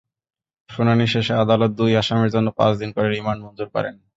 [0.69, 3.95] শুনানি শেষে আদালত দুই আসামির জন্য পাঁচ দিন করে রিমান্ড মঞ্জুর করেছেন।